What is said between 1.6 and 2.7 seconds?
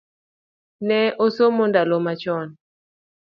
ndalo machon